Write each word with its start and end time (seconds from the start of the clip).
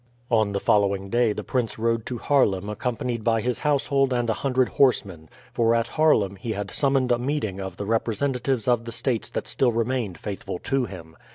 On 0.31 0.51
the 0.51 0.59
following 0.59 1.11
day 1.11 1.31
the 1.31 1.43
prince 1.43 1.77
rode 1.77 2.07
to 2.07 2.17
Haarlem 2.17 2.69
accompanied 2.71 3.23
by 3.23 3.39
his 3.39 3.59
household 3.59 4.11
and 4.11 4.31
a 4.31 4.41
hundred 4.41 4.69
horsemen, 4.69 5.29
for 5.53 5.75
at 5.75 5.89
Haarlem 5.89 6.37
he 6.37 6.53
had 6.53 6.71
summoned 6.71 7.11
a 7.11 7.19
meeting 7.19 7.59
of 7.59 7.77
the 7.77 7.85
representatives 7.85 8.67
of 8.67 8.85
the 8.85 8.91
states 8.91 9.29
that 9.29 9.47
still 9.47 9.71
remained 9.71 10.17
faithful 10.17 10.57
to 10.57 10.85
him. 10.85 11.15